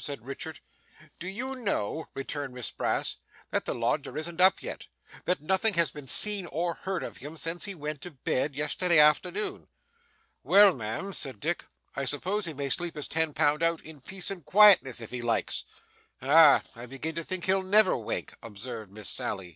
[0.00, 0.60] said Richard.
[1.18, 3.16] 'Do you know,' returned Miss Brass,
[3.50, 4.86] 'that the lodger isn't up yet
[5.24, 9.00] that nothing has been seen or heard of him since he went to bed yesterday
[9.00, 9.66] afternoon?'
[10.44, 11.64] 'Well, ma'am,' said Dick,
[11.96, 15.20] 'I suppose he may sleep his ten pound out, in peace and quietness, if he
[15.20, 15.64] likes.'
[16.22, 16.62] 'Ah!
[16.76, 19.46] I begin to think he'll never wake,' observed Miss Sally.